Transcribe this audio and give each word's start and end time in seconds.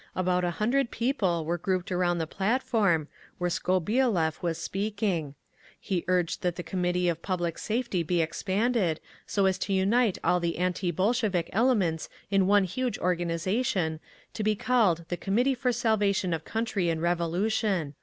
About 0.15 0.43
a 0.43 0.49
hundred 0.57 0.89
people 0.89 1.45
were 1.45 1.59
grouped 1.59 1.91
around 1.91 2.17
the 2.17 2.25
platform, 2.25 3.07
where 3.37 3.51
Skobeliev 3.51 4.41
was 4.41 4.57
speaking. 4.57 5.35
He 5.79 6.03
urged 6.07 6.41
that 6.41 6.55
the 6.55 6.63
Committee 6.63 7.07
of 7.07 7.21
Public 7.21 7.59
Safety 7.59 8.01
be 8.01 8.19
expanded, 8.19 8.99
so 9.27 9.45
as 9.45 9.59
to 9.59 9.73
unite 9.73 10.17
all 10.23 10.39
the 10.39 10.57
anti 10.57 10.89
Bolshevik 10.91 11.51
elements 11.53 12.09
in 12.31 12.47
one 12.47 12.63
huge 12.63 12.97
organisation, 12.97 13.99
to 14.33 14.41
be 14.41 14.55
called 14.55 15.05
the 15.09 15.17
Committee 15.17 15.53
for 15.53 15.71
Salvation 15.71 16.33
of 16.33 16.43
Country 16.45 16.89
and 16.89 16.99
Revolution. 16.99 17.93